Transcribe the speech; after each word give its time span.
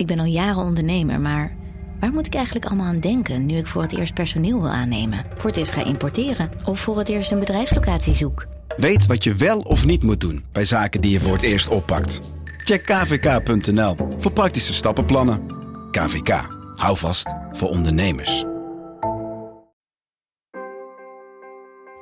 Ik 0.00 0.06
ben 0.06 0.18
al 0.18 0.24
jaren 0.24 0.62
ondernemer, 0.62 1.20
maar 1.20 1.56
waar 1.98 2.12
moet 2.12 2.26
ik 2.26 2.34
eigenlijk 2.34 2.66
allemaal 2.66 2.86
aan 2.86 3.00
denken 3.00 3.46
nu 3.46 3.56
ik 3.56 3.66
voor 3.66 3.82
het 3.82 3.98
eerst 3.98 4.14
personeel 4.14 4.60
wil 4.60 4.70
aannemen, 4.70 5.24
voor 5.36 5.50
het 5.50 5.58
eerst 5.58 5.72
ga 5.72 5.84
importeren 5.84 6.50
of 6.64 6.80
voor 6.80 6.98
het 6.98 7.08
eerst 7.08 7.30
een 7.30 7.38
bedrijfslocatie 7.38 8.14
zoek? 8.14 8.46
Weet 8.76 9.06
wat 9.06 9.24
je 9.24 9.34
wel 9.34 9.58
of 9.58 9.86
niet 9.86 10.02
moet 10.02 10.20
doen 10.20 10.44
bij 10.52 10.64
zaken 10.64 11.00
die 11.00 11.10
je 11.10 11.20
voor 11.20 11.32
het 11.32 11.42
eerst 11.42 11.68
oppakt. 11.68 12.20
Check 12.64 12.84
kvk.nl 12.86 13.96
voor 14.18 14.32
praktische 14.32 14.74
stappenplannen. 14.74 15.40
KVK, 15.90 16.46
hou 16.74 16.96
vast 16.96 17.34
voor 17.52 17.68
ondernemers. 17.68 18.44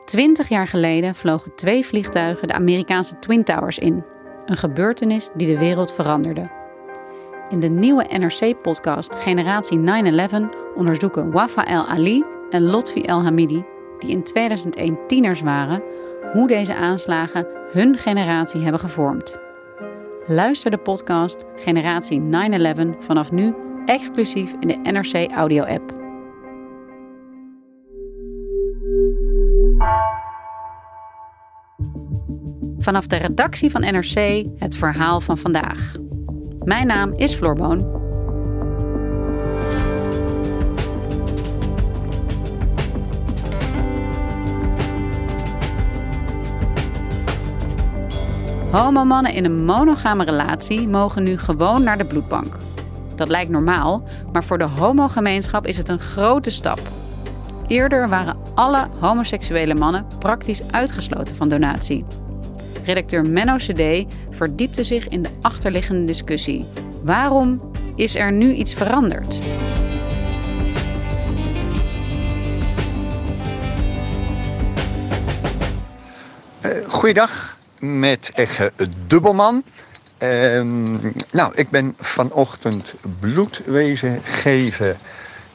Twintig 0.05 0.49
jaar 0.49 0.69
geleden 0.69 1.15
vlogen 1.15 1.52
twee 1.57 1.87
vliegtuigen 1.87 2.49
de 2.49 2.55
Amerikaanse 2.55 3.19
Twin 3.19 3.45
Towers 3.45 3.79
in. 3.79 4.05
Een 4.45 4.57
gebeurtenis 4.57 5.29
die 5.37 5.46
de 5.46 5.59
wereld 5.59 5.95
veranderde. 5.95 6.58
In 7.48 7.61
de 7.61 7.69
nieuwe 7.69 8.07
NRC-podcast 8.09 9.15
Generatie 9.15 9.79
9-11 9.79 9.83
onderzoeken 10.77 11.30
Wafa 11.30 11.66
El 11.66 11.87
Ali 11.87 12.24
en 12.51 12.63
Lotfi 12.63 13.02
El 13.02 13.23
Hamidi, 13.23 13.65
die 13.99 14.10
in 14.10 14.23
2001 14.23 14.99
tieners 15.07 15.41
waren, 15.41 15.82
hoe 16.32 16.49
deze 16.49 16.74
aanslagen 16.74 17.46
hun 17.73 17.96
generatie 17.96 18.60
hebben 18.60 18.80
gevormd. 18.80 19.38
Luister 20.26 20.71
de 20.71 20.79
podcast 20.79 21.45
Generatie 21.57 22.21
9-11 22.21 22.24
vanaf 22.99 23.32
nu 23.32 23.54
exclusief 23.85 24.54
in 24.60 24.69
de 24.69 24.91
NRC 24.91 25.30
Audio-app. 25.30 25.96
Vanaf 32.79 33.07
de 33.07 33.16
redactie 33.16 33.71
van 33.71 33.80
NRC 33.80 34.45
het 34.57 34.76
verhaal 34.76 35.21
van 35.21 35.38
vandaag. 35.38 36.07
Mijn 36.69 36.87
naam 36.87 37.13
is 37.16 37.35
Floor 37.35 37.55
Boon. 37.55 37.79
Homomannen 48.71 49.35
in 49.35 49.45
een 49.45 49.65
monogame 49.65 50.25
relatie 50.25 50.88
mogen 50.88 51.23
nu 51.23 51.38
gewoon 51.38 51.83
naar 51.83 51.99
de 51.99 52.05
bloedbank. 52.05 52.57
Dat 53.16 53.29
lijkt 53.29 53.51
normaal, 53.51 54.03
maar 54.32 54.45
voor 54.45 54.59
de 54.59 54.65
homogemeenschap 54.65 55.66
is 55.66 55.77
het 55.77 55.88
een 55.88 56.01
grote 56.01 56.51
stap. 56.51 56.80
Eerder 57.66 58.09
waren 58.09 58.37
alle 58.55 58.88
homoseksuele 59.01 59.75
mannen 59.75 60.07
praktisch 60.19 60.73
uitgesloten 60.73 61.37
van 61.37 61.49
donatie. 61.49 62.05
Redacteur 62.85 63.30
Menno 63.30 63.57
CD 63.57 64.06
verdiepte 64.39 64.84
zich 64.84 65.09
in 65.09 65.22
de 65.22 65.28
achterliggende 65.41 66.05
discussie. 66.05 66.67
Waarom 67.03 67.71
is 67.97 68.15
er 68.15 68.33
nu 68.33 68.55
iets 68.55 68.75
veranderd? 68.75 69.34
Uh, 76.65 76.87
goeiedag, 76.88 77.59
met 77.81 78.31
Egge 78.34 78.72
Dubbelman. 79.06 79.62
Ehm, 80.19 80.82
nou, 81.32 81.53
ik 81.54 81.71
ben 81.71 81.94
vanochtend 81.97 82.97
bloedwezen 83.21 84.21
geven 84.22 84.97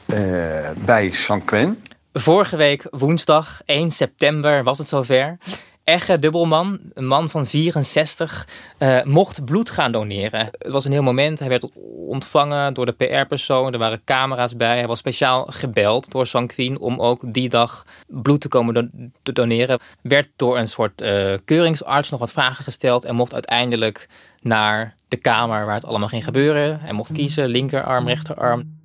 uh, 0.06 0.70
bij 0.84 1.10
Sanquin. 1.10 1.82
Vorige 2.12 2.56
week 2.56 2.86
woensdag 2.90 3.62
1 3.64 3.90
september 3.90 4.62
was 4.62 4.78
het 4.78 4.88
zover. 4.88 5.38
Egge 5.84 6.18
Dubbelman, 6.18 6.78
een 6.94 7.06
man 7.06 7.30
van 7.30 7.46
64, 7.46 8.48
uh, 8.78 9.02
mocht 9.02 9.44
bloed 9.44 9.70
gaan 9.70 9.92
doneren. 9.92 10.48
Het 10.58 10.72
was 10.72 10.84
een 10.84 10.92
heel 10.92 11.02
moment. 11.02 11.38
Hij 11.38 11.48
werd 11.48 11.68
ontvangen 12.08 12.74
door 12.74 12.86
de 12.86 12.92
PR-persoon. 12.92 13.72
Er 13.72 13.78
waren 13.78 14.04
camera's 14.04 14.56
bij. 14.56 14.76
Hij 14.76 14.86
was 14.86 14.98
speciaal 14.98 15.46
gebeld 15.50 16.10
door 16.10 16.26
Sanquin 16.26 16.78
om 16.78 17.00
ook 17.00 17.20
die 17.24 17.48
dag 17.48 17.86
bloed 18.06 18.40
te 18.40 18.48
komen 18.48 18.74
do 18.74 18.88
te 19.22 19.32
doneren. 19.32 19.78
Werd 20.02 20.28
door 20.36 20.58
een 20.58 20.68
soort 20.68 21.02
uh, 21.02 21.34
keuringsarts 21.44 22.10
nog 22.10 22.20
wat 22.20 22.32
vragen 22.32 22.64
gesteld 22.64 23.04
en 23.04 23.14
mocht 23.14 23.32
uiteindelijk 23.32 24.08
naar 24.40 24.94
de 25.08 25.16
kamer 25.16 25.66
waar 25.66 25.74
het 25.74 25.86
allemaal 25.86 26.08
ging 26.08 26.24
gebeuren. 26.24 26.80
Hij 26.80 26.92
mocht 26.92 27.12
kiezen, 27.12 27.48
linkerarm, 27.48 28.06
rechterarm. 28.06 28.78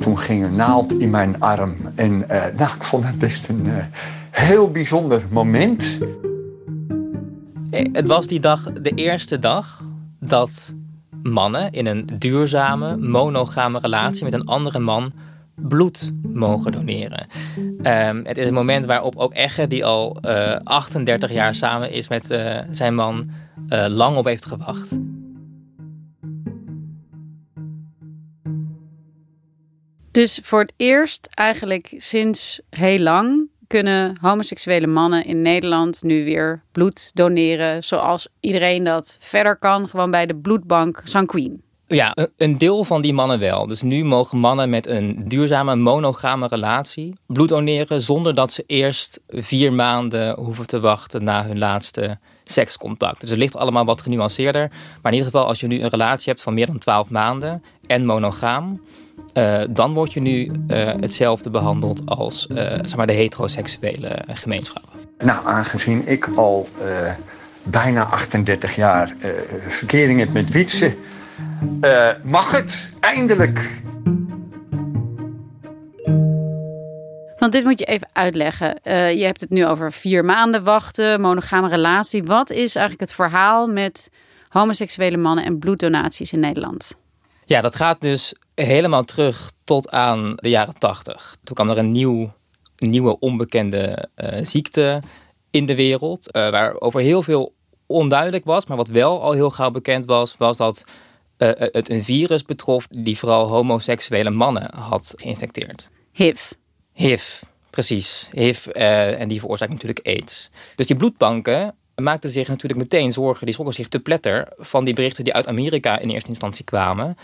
Toen 0.00 0.18
ging 0.18 0.42
een 0.42 0.56
naald 0.56 0.92
in 0.92 1.10
mijn 1.10 1.40
arm 1.40 1.76
en 1.94 2.12
uh, 2.12 2.28
nou, 2.28 2.74
ik 2.74 2.82
vond 2.82 3.06
het 3.06 3.18
best 3.18 3.48
een 3.48 3.66
uh, 3.66 3.84
heel 4.30 4.70
bijzonder 4.70 5.22
moment. 5.30 6.00
Het 7.70 8.08
was 8.08 8.26
die 8.26 8.40
dag 8.40 8.72
de 8.72 8.90
eerste 8.90 9.38
dag 9.38 9.84
dat 10.20 10.74
mannen 11.22 11.70
in 11.70 11.86
een 11.86 12.06
duurzame, 12.18 12.96
monogame 12.96 13.78
relatie 13.78 14.24
met 14.24 14.32
een 14.32 14.46
andere 14.46 14.78
man 14.78 15.12
bloed 15.54 16.12
mogen 16.22 16.72
doneren. 16.72 17.26
Um, 17.82 18.24
het 18.24 18.38
is 18.38 18.46
een 18.46 18.54
moment 18.54 18.86
waarop 18.86 19.16
ook 19.16 19.34
Egge, 19.34 19.66
die 19.66 19.84
al 19.84 20.16
uh, 20.24 20.56
38 20.64 21.32
jaar 21.32 21.54
samen 21.54 21.90
is 21.90 22.08
met 22.08 22.24
zijn 22.70 22.94
man, 22.94 23.30
lang 23.88 24.16
op 24.16 24.24
heeft 24.24 24.46
gewacht. 24.46 24.96
Dus 30.10 30.40
voor 30.42 30.60
het 30.60 30.72
eerst, 30.76 31.28
eigenlijk 31.30 31.94
sinds 31.96 32.60
heel 32.70 32.98
lang, 32.98 33.49
kunnen 33.70 34.16
homoseksuele 34.20 34.86
mannen 34.86 35.24
in 35.24 35.42
Nederland 35.42 36.02
nu 36.02 36.24
weer 36.24 36.62
bloed 36.72 37.10
doneren. 37.14 37.84
Zoals 37.84 38.28
iedereen 38.40 38.84
dat 38.84 39.16
verder 39.20 39.56
kan, 39.56 39.88
gewoon 39.88 40.10
bij 40.10 40.26
de 40.26 40.36
bloedbank 40.36 41.00
Sanquin. 41.04 41.62
Ja, 41.86 42.16
een 42.36 42.58
deel 42.58 42.84
van 42.84 43.02
die 43.02 43.12
mannen 43.12 43.38
wel. 43.38 43.66
Dus 43.66 43.82
nu 43.82 44.04
mogen 44.04 44.38
mannen 44.38 44.70
met 44.70 44.86
een 44.86 45.22
duurzame 45.22 45.76
monogame 45.76 46.46
relatie 46.46 47.14
bloed 47.26 47.48
doneren 47.48 48.00
zonder 48.00 48.34
dat 48.34 48.52
ze 48.52 48.64
eerst 48.66 49.20
vier 49.28 49.72
maanden 49.72 50.34
hoeven 50.38 50.66
te 50.66 50.80
wachten 50.80 51.24
na 51.24 51.44
hun 51.44 51.58
laatste 51.58 52.18
sekscontact. 52.44 53.20
Dus 53.20 53.30
het 53.30 53.38
ligt 53.38 53.56
allemaal 53.56 53.84
wat 53.84 54.02
genuanceerder. 54.02 54.68
Maar 55.02 55.12
in 55.12 55.18
ieder 55.18 55.32
geval, 55.32 55.46
als 55.46 55.60
je 55.60 55.66
nu 55.66 55.82
een 55.82 55.88
relatie 55.88 56.28
hebt 56.28 56.42
van 56.42 56.54
meer 56.54 56.66
dan 56.66 56.78
12 56.78 57.10
maanden 57.10 57.62
en 57.86 58.06
monogaam, 58.06 58.80
uh, 59.34 59.62
dan 59.70 59.94
word 59.94 60.12
je 60.12 60.20
nu 60.20 60.50
uh, 60.68 60.86
hetzelfde 61.00 61.50
behandeld 61.50 62.06
als 62.06 62.46
uh, 62.50 62.56
zeg 62.58 62.96
maar 62.96 63.06
de 63.06 63.12
heteroseksuele 63.12 64.22
gemeenschap. 64.28 64.84
Nou, 65.18 65.46
aangezien 65.46 66.06
ik 66.06 66.28
al 66.28 66.66
bijna 67.62 68.02
38 68.02 68.76
jaar 68.76 69.14
verkering 69.68 70.18
heb 70.18 70.32
met 70.32 70.50
fietsen, 70.50 70.94
mag 72.22 72.50
het 72.50 72.92
eindelijk. 73.00 73.82
Want 77.38 77.52
dit 77.52 77.64
moet 77.64 77.78
je 77.78 77.84
even 77.84 78.08
uitleggen. 78.12 78.80
je 79.18 79.24
hebt 79.24 79.40
het 79.40 79.50
nu 79.50 79.66
over 79.66 79.92
vier 79.92 80.24
maanden 80.24 80.64
wachten, 80.64 81.20
monogame 81.20 81.68
relatie. 81.68 82.24
Wat 82.24 82.50
is 82.50 82.74
eigenlijk 82.74 83.00
het 83.00 83.12
verhaal 83.12 83.66
met 83.66 84.10
homoseksuele 84.48 85.16
mannen 85.16 85.44
en 85.44 85.58
bloeddonaties 85.58 86.32
in 86.32 86.40
Nederland? 86.40 86.94
Ja, 87.44 87.60
dat 87.60 87.76
gaat 87.76 88.00
dus 88.00 88.34
helemaal 88.54 89.04
terug 89.04 89.52
tot 89.64 89.90
aan 89.90 90.32
de 90.36 90.48
jaren 90.48 90.78
tachtig. 90.78 91.36
Toen 91.44 91.54
kwam 91.54 91.70
er 91.70 91.78
een 91.78 91.92
nieuw, 91.92 92.32
nieuwe 92.76 93.18
onbekende 93.18 94.08
uh, 94.16 94.38
ziekte 94.42 95.02
in 95.50 95.66
de 95.66 95.74
wereld, 95.74 96.36
uh, 96.36 96.50
waarover 96.50 97.00
heel 97.00 97.22
veel 97.22 97.54
onduidelijk 97.86 98.44
was. 98.44 98.66
Maar 98.66 98.76
wat 98.76 98.88
wel 98.88 99.22
al 99.22 99.32
heel 99.32 99.50
gauw 99.50 99.70
bekend 99.70 100.06
was, 100.06 100.36
was 100.36 100.56
dat 100.56 100.84
uh, 101.38 101.50
het 101.56 101.90
een 101.90 102.04
virus 102.04 102.42
betrof 102.42 102.86
die 102.86 103.18
vooral 103.18 103.48
homoseksuele 103.48 104.30
mannen 104.30 104.74
had 104.74 105.14
geïnfecteerd. 105.16 105.88
HIV. 106.12 106.50
HIV, 106.92 107.42
precies. 107.70 108.28
HIV 108.32 108.66
en 108.66 109.28
die 109.28 109.40
veroorzaakt 109.40 109.72
natuurlijk 109.72 110.06
AIDS. 110.06 110.50
Dus 110.74 110.86
die 110.86 110.96
bloedbanken 110.96 111.74
maakten 111.94 112.30
zich 112.30 112.48
natuurlijk 112.48 112.80
meteen 112.80 113.12
zorgen. 113.12 113.44
Die 113.44 113.54
schrokken 113.54 113.76
zich 113.76 113.88
te 113.88 114.00
pletter 114.00 114.48
van 114.58 114.84
die 114.84 114.94
berichten 114.94 115.24
die 115.24 115.34
uit 115.34 115.46
Amerika 115.46 115.98
in 115.98 116.10
eerste 116.10 116.28
instantie 116.28 116.64
kwamen. 116.64 117.16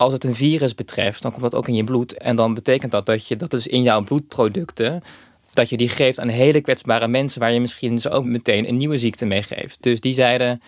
Als 0.00 0.12
het 0.12 0.24
een 0.24 0.34
virus 0.34 0.74
betreft, 0.74 1.22
dan 1.22 1.30
komt 1.30 1.42
dat 1.42 1.54
ook 1.54 1.68
in 1.68 1.74
je 1.74 1.84
bloed. 1.84 2.16
En 2.16 2.36
dan 2.36 2.54
betekent 2.54 2.92
dat 2.92 3.06
dat 3.06 3.26
je 3.26 3.36
dat 3.36 3.50
dus 3.50 3.66
in 3.66 3.82
jouw 3.82 4.02
bloedproducten 4.02 5.02
dat 5.52 5.68
je 5.68 5.76
die 5.76 5.88
geeft 5.88 6.20
aan 6.20 6.28
hele 6.28 6.60
kwetsbare 6.60 7.08
mensen 7.08 7.40
waar 7.40 7.52
je 7.52 7.60
misschien 7.60 7.98
ze 7.98 8.10
ook 8.10 8.24
meteen 8.24 8.68
een 8.68 8.76
nieuwe 8.76 8.98
ziekte 8.98 9.24
mee 9.24 9.42
geeft. 9.42 9.82
Dus 9.82 10.00
die 10.00 10.14
zeiden: 10.14 10.62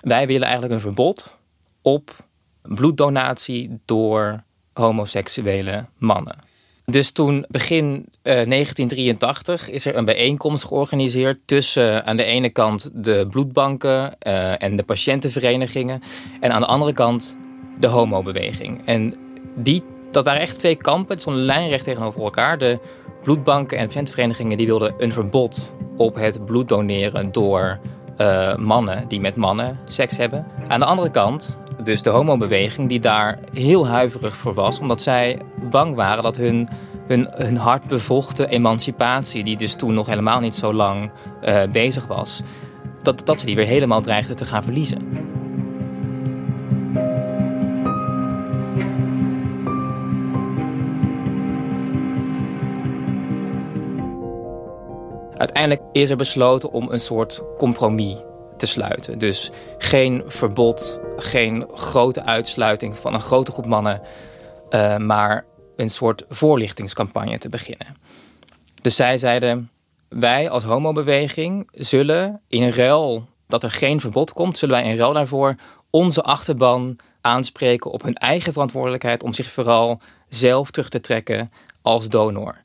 wij 0.00 0.26
willen 0.26 0.42
eigenlijk 0.42 0.74
een 0.74 0.80
verbod 0.80 1.36
op 1.82 2.16
bloeddonatie 2.62 3.78
door 3.84 4.42
homoseksuele 4.72 5.84
mannen. 5.98 6.38
Dus 6.84 7.10
toen 7.10 7.44
begin 7.48 8.08
1983 8.22 9.70
is 9.70 9.86
er 9.86 9.96
een 9.96 10.04
bijeenkomst 10.04 10.64
georganiseerd 10.64 11.38
tussen 11.44 12.04
aan 12.04 12.16
de 12.16 12.24
ene 12.24 12.50
kant 12.50 12.90
de 12.94 13.26
bloedbanken 13.30 14.18
en 14.58 14.76
de 14.76 14.82
patiëntenverenigingen 14.82 16.02
en 16.40 16.52
aan 16.52 16.60
de 16.60 16.66
andere 16.66 16.92
kant 16.92 17.36
de 17.78 17.86
homobeweging. 17.86 18.80
En 18.84 19.14
die, 19.54 19.82
dat 20.10 20.24
waren 20.24 20.40
echt 20.40 20.58
twee 20.58 20.76
kampen, 20.76 21.12
het 21.12 21.20
stond 21.20 21.36
lijnrecht 21.36 21.84
tegenover 21.84 22.22
elkaar. 22.22 22.58
De 22.58 22.78
bloedbanken 23.22 23.78
en 23.78 23.86
patiëntenverenigingen 23.86 24.56
die 24.56 24.66
wilden 24.66 24.94
een 24.98 25.12
verbod 25.12 25.72
op 25.96 26.14
het 26.14 26.44
bloed 26.44 26.68
doneren 26.68 27.32
door 27.32 27.78
uh, 28.20 28.56
mannen 28.56 29.04
die 29.08 29.20
met 29.20 29.36
mannen 29.36 29.78
seks 29.84 30.16
hebben. 30.16 30.46
Aan 30.68 30.80
de 30.80 30.86
andere 30.86 31.10
kant, 31.10 31.56
dus 31.84 32.02
de 32.02 32.10
homobeweging 32.10 32.88
die 32.88 33.00
daar 33.00 33.38
heel 33.52 33.86
huiverig 33.86 34.36
voor 34.36 34.54
was, 34.54 34.78
omdat 34.78 35.00
zij 35.00 35.38
bang 35.70 35.94
waren 35.94 36.22
dat 36.22 36.36
hun, 36.36 36.68
hun, 37.06 37.28
hun 37.30 37.56
hard 37.56 37.88
bevochten 37.88 38.48
emancipatie, 38.48 39.44
die 39.44 39.56
dus 39.56 39.74
toen 39.74 39.94
nog 39.94 40.06
helemaal 40.06 40.40
niet 40.40 40.54
zo 40.54 40.72
lang 40.72 41.10
uh, 41.44 41.62
bezig 41.72 42.06
was, 42.06 42.42
dat, 43.02 43.26
dat 43.26 43.40
ze 43.40 43.46
die 43.46 43.56
weer 43.56 43.66
helemaal 43.66 44.00
dreigden 44.00 44.36
te 44.36 44.44
gaan 44.44 44.62
verliezen. 44.62 45.25
Uiteindelijk 55.36 55.82
is 55.92 56.10
er 56.10 56.16
besloten 56.16 56.70
om 56.70 56.90
een 56.90 57.00
soort 57.00 57.42
compromis 57.58 58.16
te 58.56 58.66
sluiten. 58.66 59.18
Dus 59.18 59.50
geen 59.78 60.22
verbod, 60.26 61.00
geen 61.16 61.66
grote 61.74 62.22
uitsluiting 62.22 62.96
van 62.96 63.14
een 63.14 63.20
grote 63.20 63.52
groep 63.52 63.66
mannen, 63.66 64.00
uh, 64.70 64.96
maar 64.96 65.44
een 65.76 65.90
soort 65.90 66.24
voorlichtingscampagne 66.28 67.38
te 67.38 67.48
beginnen. 67.48 67.96
Dus 68.82 68.96
zij 68.96 69.18
zeiden: 69.18 69.70
wij 70.08 70.50
als 70.50 70.64
homobeweging 70.64 71.68
zullen 71.72 72.40
in 72.48 72.68
ruil 72.68 73.26
dat 73.46 73.62
er 73.62 73.70
geen 73.70 74.00
verbod 74.00 74.32
komt, 74.32 74.58
zullen 74.58 74.80
wij 74.80 74.90
in 74.90 74.96
ruil 74.96 75.12
daarvoor 75.12 75.54
onze 75.90 76.22
achterban 76.22 76.98
aanspreken 77.20 77.90
op 77.90 78.02
hun 78.02 78.14
eigen 78.14 78.52
verantwoordelijkheid 78.52 79.22
om 79.22 79.32
zich 79.32 79.50
vooral 79.50 80.00
zelf 80.28 80.70
terug 80.70 80.88
te 80.88 81.00
trekken 81.00 81.50
als 81.82 82.08
donor. 82.08 82.64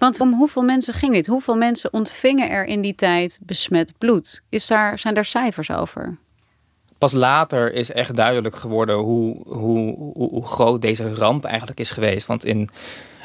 Want 0.00 0.20
om 0.20 0.34
hoeveel 0.34 0.62
mensen 0.62 0.94
ging 0.94 1.12
dit? 1.12 1.26
Hoeveel 1.26 1.56
mensen 1.56 1.92
ontvingen 1.92 2.50
er 2.50 2.64
in 2.64 2.80
die 2.80 2.94
tijd 2.94 3.38
besmet 3.42 3.92
bloed? 3.98 4.42
Is 4.48 4.66
daar, 4.66 4.98
zijn 4.98 5.14
daar 5.14 5.24
cijfers 5.24 5.70
over? 5.70 6.16
Pas 6.98 7.12
later 7.12 7.72
is 7.72 7.90
echt 7.90 8.16
duidelijk 8.16 8.56
geworden 8.56 8.96
hoe, 8.96 9.42
hoe, 9.46 10.12
hoe, 10.14 10.46
groot 10.46 10.80
deze 10.80 11.14
ramp 11.14 11.44
eigenlijk 11.44 11.80
is 11.80 11.90
geweest. 11.90 12.26
Want 12.26 12.44
in, 12.44 12.68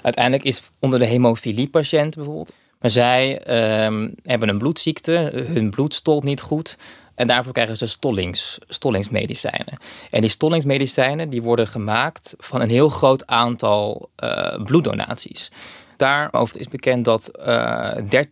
uiteindelijk 0.02 0.44
is 0.44 0.62
onder 0.80 1.00
de 1.00 1.06
hemofilie-patiënt 1.06 2.16
bijvoorbeeld. 2.16 2.54
Maar 2.80 2.90
zij 2.90 3.40
ehm, 3.40 4.10
hebben 4.24 4.50
een 4.50 4.58
bloedziekte, 4.58 5.46
hun 5.54 5.70
bloed 5.70 5.94
stolt 5.94 6.24
niet 6.24 6.42
goed. 6.42 6.78
En 7.14 7.28
daarvoor 7.28 7.54
krijgen 7.54 7.78
ze 7.78 7.88
stollings, 7.88 8.58
stollingsmedicijnen. 8.68 9.78
En 10.10 10.22
die 10.22 10.30
stollingsmedicijnen 10.30 11.30
die 11.30 11.42
worden 11.42 11.68
gemaakt 11.68 12.34
van 12.38 12.62
een 12.62 12.70
heel 12.70 12.90
groot 12.90 13.28
aantal 13.28 14.10
uh, 14.24 14.64
bloeddonaties. 14.64 15.52
Daarover 15.98 16.60
is 16.60 16.68
bekend 16.68 17.06
dat 17.06 17.32
uh, 17.40 17.98
eh, 17.98 18.28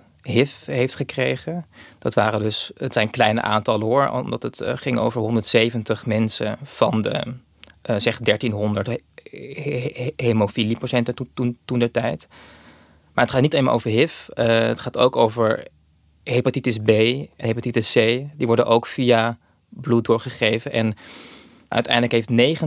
13% 0.00 0.02
HIV 0.22 0.66
heeft 0.66 0.94
gekregen. 0.94 1.66
Dat 1.98 2.14
waren 2.14 2.40
dus, 2.40 2.70
het 2.76 2.92
zijn 2.92 3.10
kleine 3.10 3.42
aantallen 3.42 3.86
hoor, 3.86 4.08
omdat 4.08 4.42
het 4.42 4.60
uh, 4.60 4.72
ging 4.74 4.98
over 4.98 5.20
170 5.20 6.06
mensen 6.06 6.58
van 6.62 7.02
de 7.02 7.22
uh, 7.90 7.96
zeg 7.98 8.18
1300 8.18 8.86
he 8.86 8.98
hemofiliepatiënten 10.16 11.14
toen, 11.14 11.30
toen, 11.34 11.58
toen 11.64 11.78
de 11.78 11.90
tijd. 11.90 12.28
Maar 13.14 13.24
het 13.24 13.32
gaat 13.32 13.42
niet 13.42 13.54
alleen 13.54 13.68
over 13.68 13.90
HIV, 13.90 14.26
het 14.34 14.80
gaat 14.80 14.98
ook 14.98 15.16
over 15.16 15.66
hepatitis 16.24 16.78
B 16.78 16.88
en 16.88 17.28
hepatitis 17.36 17.92
C. 17.92 17.94
Die 18.36 18.46
worden 18.46 18.66
ook 18.66 18.86
via 18.86 19.38
bloed 19.68 20.04
doorgegeven. 20.04 20.72
En 20.72 20.94
Uiteindelijk 21.70 22.12
heeft 22.12 22.58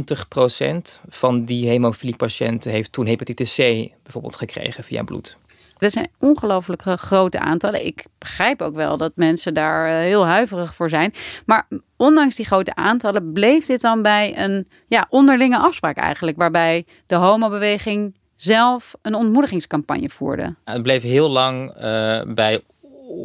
90% 0.99 1.01
van 1.09 1.45
die 1.45 1.67
hemofiliepatiënten 1.67 2.71
heeft 2.71 2.91
toen 2.91 3.05
hepatitis 3.05 3.55
C 3.55 3.57
bijvoorbeeld 4.03 4.35
gekregen 4.35 4.83
via 4.83 5.03
bloed. 5.03 5.37
Dat 5.77 5.91
zijn 5.91 6.09
ongelooflijk 6.19 6.81
grote 6.81 7.39
aantallen. 7.39 7.85
Ik 7.85 8.05
begrijp 8.17 8.61
ook 8.61 8.75
wel 8.75 8.97
dat 8.97 9.11
mensen 9.15 9.53
daar 9.53 9.87
eh, 9.87 9.97
heel 9.97 10.25
huiverig 10.25 10.75
voor 10.75 10.89
zijn. 10.89 11.13
Maar 11.45 11.67
ondanks 11.97 12.35
die 12.35 12.45
grote 12.45 12.75
aantallen 12.75 13.31
bleef 13.33 13.65
dit 13.65 13.81
dan 13.81 14.01
bij 14.01 14.37
een 14.37 14.67
ja, 14.87 15.07
onderlinge 15.09 15.57
afspraak 15.57 15.97
eigenlijk. 15.97 16.37
Waarbij 16.37 16.85
de 17.07 17.15
homobeweging 17.15 18.15
zelf 18.35 18.95
een 19.01 19.15
ontmoedigingscampagne 19.15 20.09
voerde. 20.09 20.55
Het 20.63 20.81
bleef 20.81 21.03
heel 21.03 21.29
lang 21.29 21.69
uh, 21.69 22.21
bij 22.33 22.61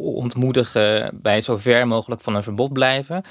ontmoedigen, 0.03 1.19
bij 1.21 1.41
zo 1.41 1.57
ver 1.57 1.87
mogelijk 1.87 2.21
van 2.21 2.35
een 2.35 2.43
verbod 2.43 2.73
blijven. 2.73 3.23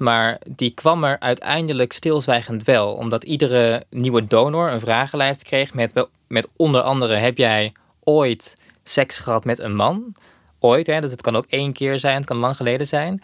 Maar 0.00 0.40
die 0.48 0.70
kwam 0.70 1.04
er 1.04 1.18
uiteindelijk 1.18 1.92
stilzwijgend 1.92 2.64
wel. 2.64 2.94
Omdat 2.94 3.24
iedere 3.24 3.84
nieuwe 3.90 4.26
donor 4.26 4.70
een 4.70 4.80
vragenlijst 4.80 5.42
kreeg 5.42 5.74
met, 5.74 6.06
met 6.26 6.48
onder 6.56 6.80
andere... 6.80 7.14
heb 7.14 7.38
jij 7.38 7.72
ooit 8.04 8.54
seks 8.82 9.18
gehad 9.18 9.44
met 9.44 9.58
een 9.58 9.74
man? 9.74 10.14
Ooit, 10.58 10.86
hè? 10.86 11.00
dus 11.00 11.10
het 11.10 11.22
kan 11.22 11.36
ook 11.36 11.46
één 11.48 11.72
keer 11.72 11.98
zijn, 11.98 12.16
het 12.16 12.26
kan 12.26 12.36
lang 12.36 12.56
geleden 12.56 12.86
zijn. 12.86 13.22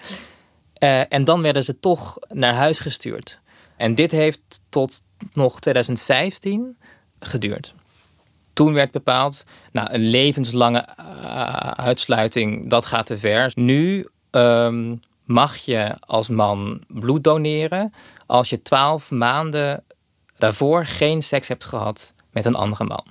Uh, 0.83 1.13
en 1.13 1.25
dan 1.25 1.43
werden 1.43 1.65
ze 1.65 1.81
toch 1.81 2.19
naar 2.29 2.55
huis 2.55 2.79
gestuurd. 2.79 3.41
En 3.77 3.95
dit 3.95 4.11
heeft 4.11 4.61
tot 4.69 5.03
nog 5.33 5.61
2015 5.61 6.77
geduurd. 7.21 7.75
Toen 8.53 8.73
werd 8.73 8.91
bepaald, 8.91 9.45
nou, 9.73 9.93
een 9.93 10.09
levenslange 10.09 10.89
uh, 11.01 11.71
uitsluiting, 11.71 12.71
dat 12.71 12.87
gaat 12.87 13.07
te 13.07 13.19
ver. 13.19 13.53
Nu 13.55 14.07
um, 14.31 15.01
mag 15.27 15.57
je 15.57 15.97
als 16.01 16.29
man 16.29 16.83
bloed 16.89 17.25
doneren 17.25 17.93
als 18.27 18.51
je 18.51 18.63
twaalf 18.63 19.11
maanden 19.11 19.85
daarvoor 20.39 20.87
geen 20.87 21.23
seks 21.23 21.49
hebt 21.49 21.65
gehad 21.65 22.15
met 22.31 22.45
een 22.45 22.55
andere 22.55 22.85
man. 22.85 23.05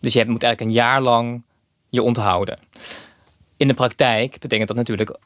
Dus 0.00 0.12
je 0.12 0.24
moet 0.26 0.42
eigenlijk 0.42 0.60
een 0.60 0.82
jaar 0.82 1.00
lang 1.00 1.42
je 1.88 2.02
onthouden. 2.02 2.58
In 3.56 3.68
de 3.68 3.74
praktijk 3.74 4.38
betekent 4.38 4.68
dat 4.68 4.76
natuurlijk 4.76 5.18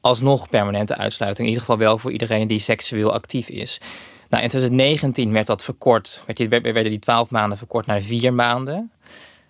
alsnog 0.00 0.48
permanente 0.48 0.96
uitsluiting. 0.96 1.48
In 1.48 1.54
ieder 1.54 1.66
geval 1.66 1.78
wel 1.78 1.98
voor 1.98 2.12
iedereen 2.12 2.46
die 2.46 2.58
seksueel 2.58 3.12
actief 3.12 3.48
is. 3.48 3.80
Nou, 4.28 4.42
in 4.42 4.48
2019 4.48 5.32
werd 5.32 5.46
dat 5.46 5.64
verkort. 5.64 6.22
Werden 6.36 6.84
die 6.84 6.98
twaalf 6.98 7.30
maanden 7.30 7.58
verkort 7.58 7.86
naar 7.86 8.00
vier 8.00 8.34
maanden. 8.34 8.92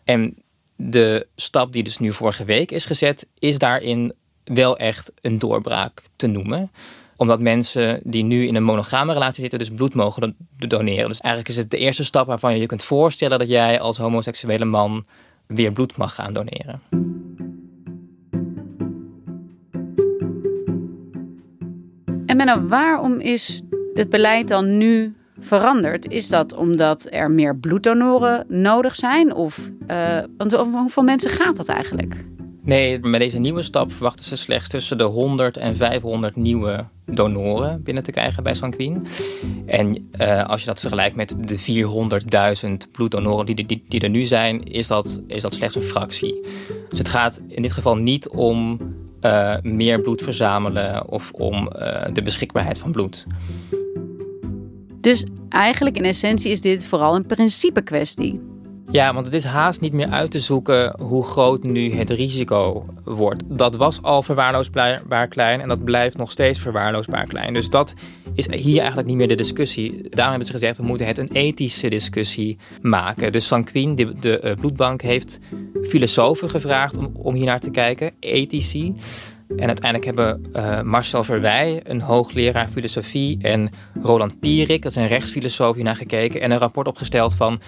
En 0.04 0.42
de 0.76 1.26
stap 1.36 1.72
die 1.72 1.82
dus 1.82 1.98
nu 1.98 2.12
vorige 2.12 2.44
week 2.44 2.70
is 2.70 2.84
gezet, 2.84 3.26
is 3.38 3.58
daarin 3.58 4.14
wel 4.44 4.76
echt 4.76 5.12
een 5.20 5.38
doorbraak 5.38 6.02
te 6.16 6.26
noemen 6.26 6.70
omdat 7.22 7.40
mensen 7.40 8.00
die 8.04 8.24
nu 8.24 8.46
in 8.46 8.56
een 8.56 8.62
monogame 8.62 9.12
relatie 9.12 9.40
zitten, 9.40 9.58
dus 9.58 9.70
bloed 9.70 9.94
mogen 9.94 10.36
doneren. 10.58 11.08
Dus 11.08 11.20
eigenlijk 11.20 11.54
is 11.54 11.62
het 11.62 11.70
de 11.70 11.78
eerste 11.78 12.04
stap 12.04 12.26
waarvan 12.26 12.54
je 12.54 12.60
je 12.60 12.66
kunt 12.66 12.84
voorstellen 12.84 13.38
dat 13.38 13.48
jij 13.48 13.80
als 13.80 13.98
homoseksuele 13.98 14.64
man 14.64 15.04
weer 15.46 15.72
bloed 15.72 15.96
mag 15.96 16.14
gaan 16.14 16.32
doneren. 16.32 16.80
En 22.26 22.36
Menno, 22.36 22.66
waarom 22.66 23.20
is 23.20 23.62
het 23.94 24.08
beleid 24.08 24.48
dan 24.48 24.76
nu 24.76 25.14
veranderd? 25.38 26.08
Is 26.08 26.28
dat 26.28 26.54
omdat 26.54 27.06
er 27.10 27.30
meer 27.30 27.56
bloeddonoren 27.56 28.44
nodig 28.48 28.94
zijn? 28.94 29.34
Of 29.34 29.70
uh, 29.88 30.18
want 30.36 30.52
hoeveel 30.52 31.02
mensen 31.02 31.30
gaat 31.30 31.56
dat 31.56 31.68
eigenlijk? 31.68 32.24
Nee, 32.64 32.98
met 32.98 33.20
deze 33.20 33.38
nieuwe 33.38 33.62
stap 33.62 33.92
verwachten 33.92 34.24
ze 34.24 34.36
slechts 34.36 34.68
tussen 34.68 34.98
de 34.98 35.04
100 35.04 35.56
en 35.56 35.76
500 35.76 36.36
nieuwe 36.36 36.84
donoren 37.06 37.82
binnen 37.82 38.02
te 38.02 38.10
krijgen 38.10 38.42
bij 38.42 38.54
Sanquin. 38.54 39.06
En 39.66 40.10
uh, 40.20 40.46
als 40.46 40.60
je 40.60 40.66
dat 40.66 40.80
vergelijkt 40.80 41.16
met 41.16 41.36
de 41.40 41.84
400.000 42.66 42.90
bloeddonoren 42.92 43.46
die, 43.46 43.82
die, 43.88 44.00
er 44.00 44.08
nu 44.08 44.24
zijn, 44.24 44.62
is 44.62 44.86
dat, 44.86 45.22
is 45.26 45.42
dat 45.42 45.54
slechts 45.54 45.74
een 45.74 45.82
fractie. 45.82 46.40
Dus 46.88 46.98
het 46.98 47.08
gaat 47.08 47.40
in 47.48 47.62
dit 47.62 47.72
geval 47.72 47.96
niet 47.96 48.28
om 48.28 48.78
uh, 49.22 49.56
meer 49.62 50.00
bloed 50.00 50.22
verzamelen 50.22 51.08
of 51.08 51.30
om 51.32 51.54
uh, 51.54 52.04
de 52.12 52.22
beschikbaarheid 52.22 52.78
van 52.78 52.92
bloed. 52.92 53.26
Dus 55.00 55.24
eigenlijk 55.48 55.96
in 55.96 56.04
essentie 56.04 56.50
is 56.50 56.60
dit 56.60 56.84
vooral 56.84 57.14
een 57.14 57.26
principe 57.26 57.82
kwestie. 57.82 58.51
Ja, 58.90 59.14
want 59.14 59.26
het 59.26 59.34
is 59.34 59.44
haast 59.44 59.80
niet 59.80 59.92
meer 59.92 60.08
uit 60.08 60.30
te 60.30 60.40
zoeken 60.40 60.94
hoe 61.00 61.24
groot 61.24 61.62
nu 61.62 61.94
het 61.94 62.10
risico 62.10 62.86
wordt. 63.04 63.42
Dat 63.46 63.76
was 63.76 64.02
al 64.02 64.22
verwaarloosbaar 64.22 65.28
klein 65.28 65.60
en 65.60 65.68
dat 65.68 65.84
blijft 65.84 66.16
nog 66.16 66.30
steeds 66.30 66.58
verwaarloosbaar 66.58 67.26
klein. 67.26 67.54
Dus 67.54 67.70
dat 67.70 67.94
is 68.34 68.50
hier 68.50 68.78
eigenlijk 68.78 69.08
niet 69.08 69.16
meer 69.16 69.28
de 69.28 69.34
discussie. 69.34 70.08
Daarom 70.08 70.28
hebben 70.28 70.46
ze 70.46 70.52
gezegd, 70.52 70.76
we 70.76 70.82
moeten 70.82 71.06
het 71.06 71.18
een 71.18 71.30
ethische 71.32 71.88
discussie 71.88 72.58
maken. 72.80 73.32
Dus 73.32 73.46
Sanquin, 73.46 73.94
de, 73.94 74.18
de 74.20 74.40
uh, 74.44 74.52
bloedbank, 74.54 75.02
heeft 75.02 75.38
filosofen 75.82 76.50
gevraagd 76.50 76.96
om, 77.12 77.34
hier 77.34 77.46
naar 77.46 77.60
te 77.60 77.70
kijken, 77.70 78.12
ethici. 78.20 78.94
En 79.56 79.66
uiteindelijk 79.66 80.04
hebben 80.04 80.46
uh, 80.52 80.82
Marcel 80.82 81.24
Verwij, 81.24 81.80
een 81.84 82.00
hoogleraar 82.00 82.68
filosofie, 82.68 83.38
en 83.42 83.70
Roland 84.02 84.40
Pierik, 84.40 84.82
dat 84.82 84.90
is 84.90 84.96
een 84.96 85.06
rechtsfilosoof, 85.06 85.74
hier 85.74 85.84
naar 85.84 85.96
gekeken 85.96 86.40
en 86.40 86.50
een 86.50 86.58
rapport 86.58 86.88
opgesteld 86.88 87.34
van 87.34 87.60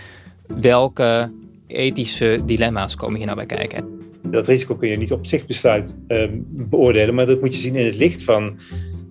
welke 0.47 1.31
ethische 1.67 2.41
dilemma's 2.45 2.97
komen 2.97 3.17
hier 3.17 3.27
nou 3.27 3.39
bij 3.39 3.57
kijken. 3.57 3.85
Dat 4.23 4.47
risico 4.47 4.77
kun 4.77 4.89
je 4.89 4.97
niet 4.97 5.13
op 5.13 5.27
zich 5.27 5.47
besluit 5.47 5.97
uh, 6.09 6.29
beoordelen, 6.49 7.15
maar 7.15 7.27
dat 7.27 7.41
moet 7.41 7.55
je 7.55 7.61
zien 7.61 7.77
in 7.77 7.87
het 7.87 7.97
licht 7.97 8.23
van 8.23 8.59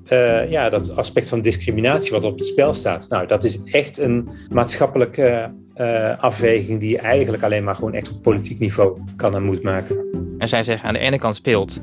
uh, 0.10 0.52
ja, 0.52 0.70
dat 0.70 0.96
aspect 0.96 1.30
van 1.30 1.42
discriminatie 1.42 2.12
wat 2.12 2.24
op 2.24 2.38
het 2.38 2.48
spel 2.48 2.74
staat. 2.74 3.10
Nou, 3.10 3.28
dat 3.28 3.44
is 3.44 3.64
echt 3.64 3.98
een 3.98 4.30
maatschappelijke 4.50 5.52
uh, 5.76 6.20
afweging 6.20 6.80
die 6.80 6.90
je 6.90 6.98
eigenlijk 6.98 7.44
alleen 7.44 7.64
maar 7.64 7.76
gewoon 7.76 7.94
echt 7.94 8.10
op 8.10 8.22
politiek 8.22 8.60
niveau 8.60 8.98
kan 9.16 9.36
en 9.36 9.44
moet 9.44 9.64
maken. 9.64 9.98
En 10.38 10.48
zij 10.48 10.64
zeggen 10.64 10.88
aan 10.88 10.94
de 10.94 11.00
ene 11.00 11.20
kant 11.20 11.36
speelt 11.36 11.82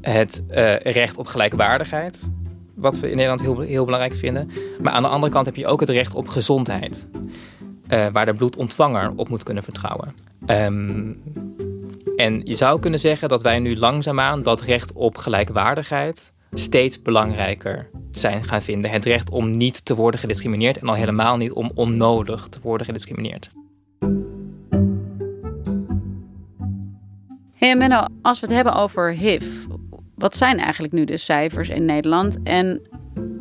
het 0.00 0.44
uh, 0.50 0.76
recht 0.76 1.18
op 1.18 1.26
gelijkwaardigheid, 1.26 2.30
wat 2.74 3.00
we 3.00 3.10
in 3.10 3.16
Nederland 3.16 3.40
heel, 3.40 3.60
heel 3.60 3.84
belangrijk 3.84 4.14
vinden. 4.14 4.50
Maar 4.82 4.92
aan 4.92 5.02
de 5.02 5.08
andere 5.08 5.32
kant 5.32 5.46
heb 5.46 5.56
je 5.56 5.66
ook 5.66 5.80
het 5.80 5.88
recht 5.88 6.14
op 6.14 6.28
gezondheid, 6.28 7.08
waar 7.88 8.26
de 8.26 8.34
bloedontvanger 8.34 9.12
op 9.16 9.28
moet 9.28 9.42
kunnen 9.42 9.62
vertrouwen. 9.62 10.14
Um, 10.46 11.22
en 12.16 12.40
je 12.44 12.54
zou 12.54 12.80
kunnen 12.80 13.00
zeggen 13.00 13.28
dat 13.28 13.42
wij 13.42 13.58
nu 13.58 13.76
langzaamaan 13.76 14.42
dat 14.42 14.60
recht 14.60 14.92
op 14.92 15.16
gelijkwaardigheid 15.16 16.32
steeds 16.52 17.02
belangrijker 17.02 17.88
zijn 18.10 18.44
gaan 18.44 18.62
vinden. 18.62 18.90
Het 18.90 19.04
recht 19.04 19.30
om 19.30 19.56
niet 19.56 19.84
te 19.84 19.94
worden 19.94 20.20
gediscrimineerd 20.20 20.78
en 20.78 20.88
al 20.88 20.94
helemaal 20.94 21.36
niet 21.36 21.52
om 21.52 21.70
onnodig 21.74 22.48
te 22.48 22.58
worden 22.62 22.86
gediscrimineerd. 22.86 23.50
Hey 27.56 27.76
Menno, 27.76 28.04
als 28.22 28.40
we 28.40 28.46
het 28.46 28.54
hebben 28.54 28.74
over 28.74 29.12
HIV, 29.12 29.64
wat 30.14 30.36
zijn 30.36 30.58
eigenlijk 30.58 30.92
nu 30.92 31.04
de 31.04 31.16
cijfers 31.16 31.68
in 31.68 31.84
Nederland 31.84 32.42
en 32.42 32.80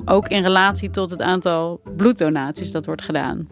ook 0.06 0.28
in 0.28 0.42
relatie 0.42 0.90
tot 0.90 1.10
het 1.10 1.22
aantal 1.22 1.82
bloeddonaties 1.96 2.72
dat 2.72 2.86
wordt 2.86 3.02
gedaan? 3.02 3.48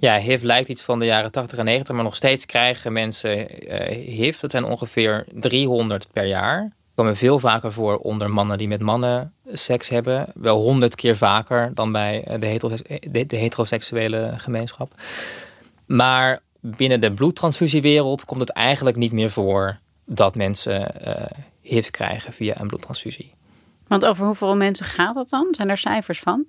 Ja, 0.00 0.18
HIV 0.18 0.42
lijkt 0.42 0.68
iets 0.68 0.82
van 0.82 0.98
de 0.98 1.04
jaren 1.04 1.30
80 1.30 1.58
en 1.58 1.64
90, 1.64 1.94
maar 1.94 2.04
nog 2.04 2.16
steeds 2.16 2.46
krijgen 2.46 2.92
mensen 2.92 3.38
uh, 3.38 3.80
HIV. 4.06 4.38
Dat 4.38 4.50
zijn 4.50 4.64
ongeveer 4.64 5.24
300 5.32 6.06
per 6.12 6.26
jaar 6.26 6.72
komen 6.94 7.16
veel 7.16 7.38
vaker 7.38 7.72
voor 7.72 7.98
onder 7.98 8.30
mannen 8.30 8.58
die 8.58 8.68
met 8.68 8.80
mannen 8.80 9.32
seks 9.52 9.88
hebben. 9.88 10.26
Wel 10.34 10.62
honderd 10.62 10.94
keer 10.94 11.16
vaker 11.16 11.74
dan 11.74 11.92
bij 11.92 12.24
eh, 12.24 12.60
de, 13.10 13.26
de, 13.26 13.36
heteroseksuele 13.36 14.32
gemeenschap. 14.36 14.94
Maar 15.86 16.40
binnen 16.60 17.00
de 17.00 17.12
bloedtransfusiewereld 17.12 18.24
komt 18.24 18.40
het 18.40 18.50
eigenlijk 18.50 18.96
niet 18.96 19.12
meer 19.12 19.30
voor 19.30 19.78
dat 20.04 20.34
mensen 20.34 20.94
uh, 21.06 21.14
HIV 21.60 21.90
krijgen 21.90 22.32
via 22.32 22.60
een 22.60 22.66
bloedtransfusie. 22.66 23.34
Want 23.86 24.04
over 24.04 24.26
hoeveel 24.26 24.56
mensen 24.56 24.86
gaat 24.86 25.14
dat 25.14 25.28
dan? 25.28 25.48
Zijn 25.50 25.68
er 25.68 25.78
cijfers 25.78 26.20
van? 26.20 26.44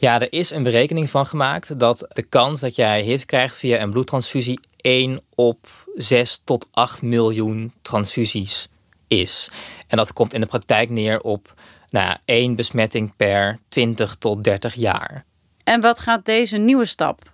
Ja, 0.00 0.20
er 0.20 0.32
is 0.32 0.50
een 0.50 0.62
berekening 0.62 1.10
van 1.10 1.26
gemaakt 1.26 1.78
dat 1.78 2.06
de 2.12 2.22
kans 2.22 2.60
dat 2.60 2.74
jij 2.74 3.02
HIV 3.02 3.24
krijgt 3.24 3.56
via 3.56 3.80
een 3.80 3.90
bloedtransfusie 3.90 4.60
1 4.76 5.20
op 5.34 5.66
6 5.94 6.40
tot 6.44 6.68
8 6.72 7.02
miljoen 7.02 7.72
transfusies 7.82 8.68
is. 9.08 9.50
En 9.86 9.96
dat 9.96 10.12
komt 10.12 10.34
in 10.34 10.40
de 10.40 10.46
praktijk 10.46 10.90
neer 10.90 11.20
op 11.20 11.54
nou, 11.90 12.16
één 12.24 12.54
besmetting 12.56 13.16
per 13.16 13.58
20 13.68 14.14
tot 14.14 14.44
30 14.44 14.74
jaar. 14.74 15.24
En 15.64 15.80
wat 15.80 15.98
gaat 15.98 16.24
deze 16.24 16.56
nieuwe 16.56 16.86
stap 16.86 17.32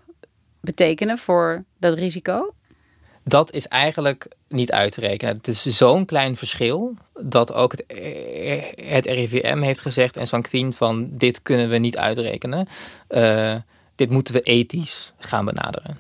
betekenen 0.61 1.19
voor 1.19 1.65
dat 1.79 1.95
risico? 1.95 2.55
Dat 3.29 3.53
is 3.53 3.69
eigenlijk 3.69 4.29
niet 4.49 4.73
uit 4.73 4.93
te 4.93 5.01
rekenen. 5.01 5.35
Het 5.35 5.49
is 5.49 5.63
zo'n 5.63 6.05
klein 6.05 6.37
verschil 6.37 6.95
dat 7.13 7.53
ook 7.53 7.73
het, 7.73 7.85
het 8.85 9.07
RIVM 9.07 9.61
heeft 9.61 9.81
gezegd 9.81 10.17
en 10.17 10.27
Sanquin 10.27 10.73
van 10.73 11.09
dit 11.11 11.43
kunnen 11.43 11.69
we 11.69 11.79
niet 11.79 11.97
uitrekenen. 11.97 12.69
Uh, 13.11 13.55
dit 13.95 14.11
moeten 14.11 14.35
we 14.35 14.41
ethisch 14.41 15.13
gaan 15.19 15.45
benaderen. 15.45 15.99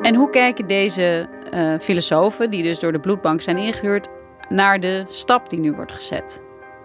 En 0.00 0.14
hoe 0.14 0.30
kijken 0.30 0.66
deze 0.66 1.28
uh, 1.54 1.78
filosofen, 1.78 2.50
die 2.50 2.62
dus 2.62 2.78
door 2.78 2.92
de 2.92 3.00
bloedbank 3.00 3.42
zijn 3.42 3.58
ingehuurd, 3.58 4.08
naar 4.48 4.80
de 4.80 5.04
stap 5.08 5.50
die 5.50 5.60
nu 5.60 5.72
wordt 5.72 5.92
gezet? 5.92 6.40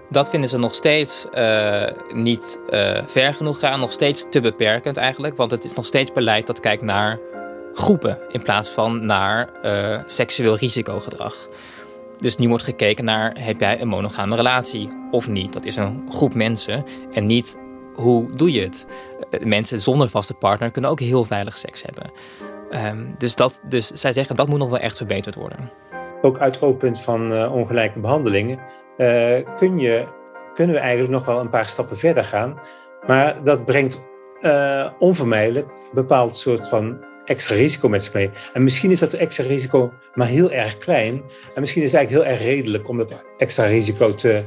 Dat 0.09 0.29
vinden 0.29 0.49
ze 0.49 0.57
nog 0.57 0.75
steeds 0.75 1.25
uh, 1.33 1.83
niet 2.13 2.59
uh, 2.69 2.99
ver 3.05 3.33
genoeg 3.33 3.59
gaan, 3.59 3.79
nog 3.79 3.91
steeds 3.91 4.25
te 4.29 4.41
beperkend 4.41 4.97
eigenlijk. 4.97 5.37
Want 5.37 5.51
het 5.51 5.63
is 5.63 5.73
nog 5.73 5.85
steeds 5.85 6.11
beleid 6.11 6.47
dat 6.47 6.59
kijkt 6.59 6.81
naar 6.81 7.19
groepen 7.73 8.19
in 8.31 8.41
plaats 8.41 8.69
van 8.69 9.05
naar 9.05 9.49
seksueel 10.05 10.55
risicogedrag. 10.55 11.47
Dus 12.19 12.37
nu 12.37 12.49
wordt 12.49 12.63
gekeken 12.63 13.05
naar 13.05 13.35
heb 13.39 13.59
jij 13.59 13.81
een 13.81 13.87
monogame 13.87 14.35
relatie 14.35 14.89
of 15.11 15.27
niet. 15.27 15.53
Dat 15.53 15.65
is 15.65 15.75
een 15.75 16.03
groep 16.09 16.33
mensen 16.33 16.85
en 17.11 17.25
niet 17.25 17.57
hoe 17.93 18.35
doe 18.35 18.51
je 18.51 18.61
het. 18.61 18.85
Mensen 19.43 19.79
zonder 19.79 20.09
vaste 20.09 20.33
partner 20.33 20.71
kunnen 20.71 20.91
ook 20.91 20.99
heel 20.99 21.23
veilig 21.23 21.57
seks 21.57 21.83
hebben. 21.83 22.11
Um, 22.97 23.15
dus, 23.17 23.35
dat, 23.35 23.61
dus 23.69 23.87
zij 23.87 24.13
zeggen 24.13 24.35
dat 24.35 24.47
moet 24.47 24.59
nog 24.59 24.69
wel 24.69 24.79
echt 24.79 24.97
verbeterd 24.97 25.35
worden. 25.35 25.71
Ook 26.21 26.39
uit 26.39 26.55
het 26.55 26.63
oogpunt 26.63 27.01
van 27.01 27.47
ongelijke 27.47 27.99
behandelingen 27.99 28.59
uh, 28.97 29.55
kun 29.57 29.79
je, 29.79 30.07
kunnen 30.53 30.75
we 30.75 30.81
eigenlijk 30.81 31.11
nog 31.11 31.25
wel 31.25 31.39
een 31.39 31.49
paar 31.49 31.65
stappen 31.65 31.97
verder 31.97 32.23
gaan. 32.23 32.59
Maar 33.07 33.43
dat 33.43 33.65
brengt 33.65 34.05
uh, 34.41 34.89
onvermijdelijk 34.99 35.67
een 35.67 35.89
bepaald 35.93 36.37
soort 36.37 36.67
van 36.67 36.97
extra 37.25 37.55
risico 37.55 37.89
met 37.89 38.03
zich 38.03 38.13
mee. 38.13 38.31
En 38.53 38.63
misschien 38.63 38.91
is 38.91 38.99
dat 38.99 39.13
extra 39.13 39.45
risico 39.45 39.93
maar 40.13 40.27
heel 40.27 40.51
erg 40.51 40.77
klein. 40.77 41.23
En 41.53 41.61
misschien 41.61 41.83
is 41.83 41.91
het 41.91 41.99
eigenlijk 41.99 42.27
heel 42.27 42.37
erg 42.37 42.55
redelijk 42.55 42.89
om 42.89 42.97
dat 42.97 43.23
extra 43.37 43.65
risico 43.65 44.15
te, 44.15 44.45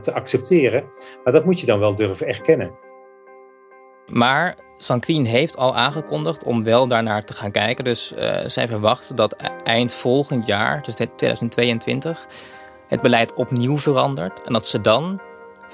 te 0.00 0.12
accepteren. 0.12 0.84
Maar 1.24 1.32
dat 1.32 1.44
moet 1.44 1.60
je 1.60 1.66
dan 1.66 1.78
wel 1.78 1.94
durven 1.96 2.26
erkennen. 2.26 2.70
Maar 4.12 4.56
Sanquin 4.76 5.24
heeft 5.24 5.56
al 5.56 5.76
aangekondigd 5.76 6.44
om 6.44 6.64
wel 6.64 6.86
daarnaar 6.86 7.24
te 7.24 7.32
gaan 7.32 7.50
kijken. 7.50 7.84
Dus 7.84 8.14
zij 8.44 8.68
verwachten 8.68 9.16
dat 9.16 9.36
eind 9.64 9.92
volgend 9.92 10.46
jaar, 10.46 10.82
dus 10.82 10.94
2022, 10.94 12.26
het 12.90 13.00
beleid 13.00 13.34
opnieuw 13.34 13.78
verandert. 13.78 14.42
En 14.44 14.52
dat 14.52 14.66
ze 14.66 14.80
dan 14.80 15.20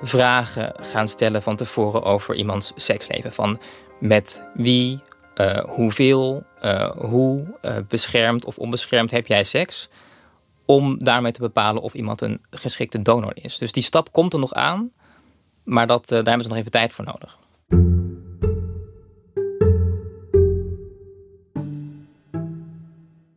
vragen 0.02 0.72
gaan 0.80 1.08
stellen 1.08 1.42
van 1.42 1.56
tevoren 1.56 2.02
over 2.02 2.34
iemands 2.34 2.72
seksleven. 2.74 3.32
Van 3.32 3.60
met 4.00 4.44
wie, 4.54 5.00
uh, 5.40 5.58
hoeveel, 5.58 6.42
uh, 6.64 6.90
hoe 6.90 7.44
beschermd 7.88 8.44
of 8.44 8.58
onbeschermd 8.58 9.10
heb 9.10 9.26
jij 9.26 9.44
seks? 9.44 9.88
Om 10.64 11.04
daarmee 11.04 11.32
te 11.32 11.40
bepalen 11.40 11.82
of 11.82 11.94
iemand 11.94 12.20
een 12.20 12.40
geschikte 12.50 13.02
donor 13.02 13.32
is. 13.34 13.58
Dus 13.58 13.72
die 13.72 13.82
stap 13.82 14.12
komt 14.12 14.32
er 14.32 14.38
nog 14.38 14.52
aan, 14.52 14.90
maar 15.64 15.86
dat, 15.86 16.08
daar 16.08 16.24
hebben 16.24 16.42
ze 16.42 16.48
nog 16.48 16.58
even 16.58 16.70
tijd 16.70 16.92
voor 16.92 17.04
nodig. 17.04 17.38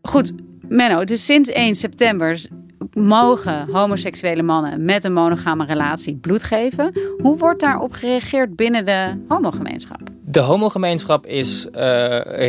Goed, 0.01 0.33
Menno, 0.67 1.03
dus 1.03 1.25
sinds 1.25 1.49
1 1.49 1.75
september 1.75 2.47
mogen 2.99 3.67
homoseksuele 3.71 4.43
mannen 4.43 4.85
met 4.85 5.03
een 5.03 5.13
monogame 5.13 5.65
relatie 5.65 6.15
bloed 6.15 6.43
geven. 6.43 6.93
Hoe 7.17 7.37
wordt 7.37 7.59
daarop 7.59 7.91
gereageerd 7.91 8.55
binnen 8.55 8.85
de 8.85 9.23
homogemeenschap? 9.27 10.01
De 10.25 10.39
homogemeenschap 10.39 11.25
is 11.25 11.65
uh, 11.65 11.71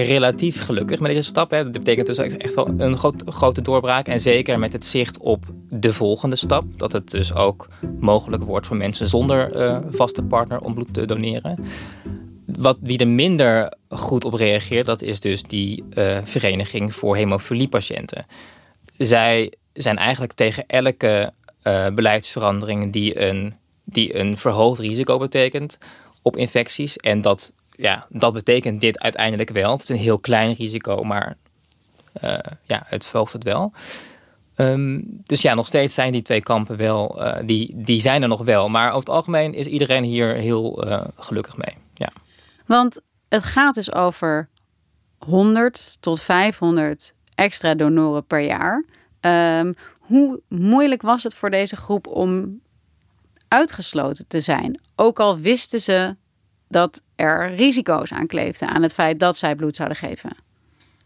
relatief 0.06 0.64
gelukkig 0.64 1.00
met 1.00 1.10
deze 1.10 1.28
stap. 1.28 1.50
Hè. 1.50 1.62
Dat 1.62 1.72
betekent 1.72 2.06
dus 2.06 2.18
echt 2.18 2.54
wel 2.54 2.68
een 2.76 2.98
groot, 2.98 3.22
grote 3.26 3.62
doorbraak. 3.62 4.06
En 4.06 4.20
zeker 4.20 4.58
met 4.58 4.72
het 4.72 4.86
zicht 4.86 5.18
op 5.18 5.44
de 5.68 5.92
volgende 5.92 6.36
stap. 6.36 6.64
Dat 6.76 6.92
het 6.92 7.10
dus 7.10 7.34
ook 7.34 7.68
mogelijk 7.98 8.42
wordt 8.42 8.66
voor 8.66 8.76
mensen 8.76 9.06
zonder 9.06 9.56
uh, 9.56 9.78
vaste 9.90 10.22
partner 10.22 10.60
om 10.60 10.74
bloed 10.74 10.94
te 10.94 11.06
doneren. 11.06 11.64
Wat, 12.46 12.78
wie 12.80 12.98
er 12.98 13.08
minder 13.08 13.74
goed 13.88 14.24
op 14.24 14.34
reageert, 14.34 14.86
dat 14.86 15.02
is 15.02 15.20
dus 15.20 15.42
die 15.42 15.84
uh, 15.90 16.18
vereniging 16.24 16.94
voor 16.94 17.16
hemofiliepatiënten. 17.16 18.26
Zij 18.96 19.52
zijn 19.72 19.96
eigenlijk 19.96 20.32
tegen 20.32 20.66
elke 20.66 21.32
uh, 21.62 21.88
beleidsverandering 21.88 22.92
die 22.92 23.20
een, 23.20 23.54
die 23.84 24.16
een 24.16 24.38
verhoogd 24.38 24.80
risico 24.80 25.18
betekent 25.18 25.78
op 26.22 26.36
infecties. 26.36 26.96
En 26.96 27.20
dat, 27.20 27.52
ja, 27.70 28.06
dat 28.08 28.32
betekent 28.32 28.80
dit 28.80 29.00
uiteindelijk 29.00 29.50
wel. 29.50 29.72
Het 29.72 29.82
is 29.82 29.88
een 29.88 29.96
heel 29.96 30.18
klein 30.18 30.52
risico, 30.52 31.02
maar 31.02 31.36
uh, 32.24 32.38
ja, 32.62 32.82
het 32.86 33.06
verhoogt 33.06 33.32
het 33.32 33.44
wel. 33.44 33.72
Um, 34.56 35.04
dus 35.24 35.42
ja, 35.42 35.54
nog 35.54 35.66
steeds 35.66 35.94
zijn 35.94 36.12
die 36.12 36.22
twee 36.22 36.42
kampen 36.42 36.76
wel, 36.76 37.22
die, 37.44 37.72
die 37.76 38.00
zijn 38.00 38.22
er 38.22 38.28
nog 38.28 38.44
wel. 38.44 38.68
Maar 38.68 38.86
over 38.88 38.98
het 38.98 39.08
algemeen 39.08 39.54
is 39.54 39.66
iedereen 39.66 40.04
hier 40.04 40.34
heel 40.34 40.84
gelukkig 41.16 41.56
mee. 41.56 41.76
Ja. 41.94 42.08
Want 42.66 43.00
het 43.28 43.42
gaat 43.42 43.74
dus 43.74 43.92
over 43.92 44.48
100 45.18 45.96
tot 46.00 46.22
500 46.22 47.14
extra 47.34 47.74
donoren 47.74 48.26
per 48.26 48.40
jaar. 48.40 48.84
Um, 49.20 49.74
hoe 49.98 50.40
moeilijk 50.48 51.02
was 51.02 51.22
het 51.22 51.34
voor 51.34 51.50
deze 51.50 51.76
groep 51.76 52.06
om 52.06 52.60
uitgesloten 53.48 54.24
te 54.28 54.40
zijn? 54.40 54.80
Ook 54.96 55.20
al 55.20 55.38
wisten 55.38 55.80
ze 55.80 56.16
dat 56.68 57.02
er 57.16 57.54
risico's 57.54 58.12
aan 58.12 58.26
kleefden 58.26 58.68
aan 58.68 58.82
het 58.82 58.92
feit 58.92 59.20
dat 59.20 59.36
zij 59.36 59.54
bloed 59.54 59.76
zouden 59.76 59.98
geven. 59.98 60.36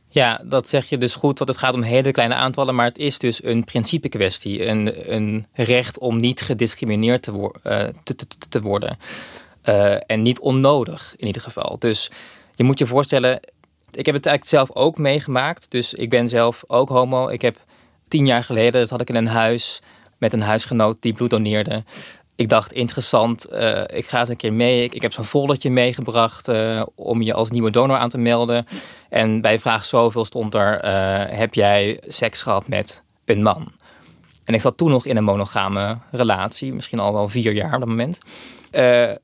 Ja, 0.09 0.41
dat 0.45 0.69
zeg 0.69 0.89
je 0.89 0.99
dus 0.99 1.15
goed, 1.15 1.39
want 1.39 1.51
het 1.51 1.59
gaat 1.59 1.75
om 1.75 1.83
hele 1.83 2.11
kleine 2.11 2.35
aantallen, 2.35 2.75
maar 2.75 2.87
het 2.87 2.99
is 2.99 3.19
dus 3.19 3.45
een 3.45 3.65
principe 3.65 4.09
kwestie. 4.09 4.67
Een, 4.67 5.15
een 5.15 5.47
recht 5.53 5.99
om 5.99 6.21
niet 6.21 6.41
gediscrimineerd 6.41 7.23
te, 7.23 7.31
uh, 7.33 7.85
te, 8.03 8.17
te, 8.17 8.27
te 8.49 8.61
worden. 8.61 8.99
Uh, 9.65 9.97
en 10.07 10.23
niet 10.23 10.39
onnodig 10.39 11.15
in 11.17 11.27
ieder 11.27 11.43
geval. 11.43 11.79
Dus 11.79 12.11
je 12.55 12.65
moet 12.65 12.79
je 12.79 12.87
voorstellen, 12.87 13.41
ik 13.91 14.07
heb 14.07 14.15
het 14.15 14.27
eigenlijk 14.27 14.47
zelf 14.47 14.73
ook 14.73 14.99
meegemaakt. 14.99 15.71
Dus 15.71 15.95
ik 15.95 16.11
ben 16.11 16.29
zelf 16.29 16.63
ook 16.67 16.89
homo. 16.89 17.29
Ik 17.29 17.43
heb 17.43 17.65
tien 18.15 18.27
jaar 18.27 18.45
geleden, 18.45 18.89
had 18.89 19.01
ik 19.01 19.09
in 19.09 19.15
een 19.15 19.27
huis 19.27 19.83
met 20.19 20.33
een 20.33 20.41
huisgenoot 20.41 20.97
die 21.01 21.13
bloed 21.13 21.31
doneerde. 21.31 21.85
Ik 22.37 22.49
dacht, 22.49 22.73
interessant, 22.73 23.53
uh, 23.53 23.83
ik 23.87 24.07
ga 24.07 24.21
eens 24.21 24.29
een 24.29 24.37
keer 24.37 24.53
mee. 24.53 24.85
Ik, 24.85 25.03
heb 25.03 25.13
zo'n 25.13 25.25
foldertje 25.25 25.71
meegebracht 25.71 26.49
uh, 26.49 26.83
om 26.95 27.23
je 27.23 27.35
als 27.35 27.51
nieuwe 27.51 27.71
donor 27.71 27.97
aan 27.97 28.09
te 28.09 28.19
melden. 28.19 28.67
En 29.09 29.41
bij 29.41 29.59
vraag 29.59 29.85
zoveel 29.85 30.25
stond 30.25 30.55
er, 30.55 30.85
uh, 30.85 31.39
heb 31.39 31.55
jij 31.55 32.01
seks 32.07 32.43
gehad 32.43 32.69
met 32.69 33.03
een 33.25 33.43
man? 33.43 33.73
En 34.45 34.55
ik 34.55 34.61
zat 34.61 34.77
toen 34.77 34.91
nog 34.91 35.07
in 35.07 35.17
een 35.17 35.25
monogame 35.25 35.99
relatie, 36.11 36.73
misschien 36.73 36.99
al 36.99 37.13
wel 37.13 37.29
vier 37.29 37.53
jaar 37.53 37.75
op 37.75 37.81
dat 37.81 37.89
moment. 37.89 38.19